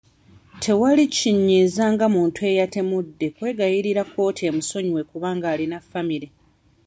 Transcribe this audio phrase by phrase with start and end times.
[0.63, 6.27] Tewali kinyiiza nga muntu eyatemudde kwegayirira kkooti emusonyiwe kubanga alina famire.